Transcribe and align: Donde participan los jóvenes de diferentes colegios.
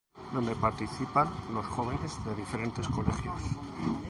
Donde 0.33 0.55
participan 0.55 1.29
los 1.53 1.63
jóvenes 1.67 2.25
de 2.25 2.33
diferentes 2.33 2.87
colegios. 2.87 3.39